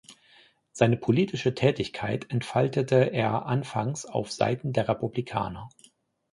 Seine 0.71 0.97
politische 0.97 1.53
Tätigkeit 1.53 2.27
entfaltete 2.31 3.11
er 3.13 3.45
anfangs 3.45 4.07
auf 4.07 4.31
Seiten 4.31 4.73
der 4.73 4.89
Republikaner. 4.89 5.69